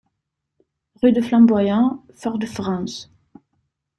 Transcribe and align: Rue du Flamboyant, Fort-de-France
Rue 1.03 1.11
du 1.11 1.21
Flamboyant, 1.21 2.03
Fort-de-France 2.15 3.13